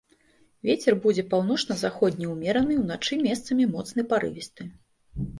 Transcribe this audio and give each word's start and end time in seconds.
Вецер 0.67 0.93
будзе 1.01 1.23
паўночна-заходні 1.33 2.25
ўмераны, 2.31 2.77
уначы 2.85 3.19
месцамі 3.27 3.67
моцны 3.75 4.01
парывісты. 4.15 4.63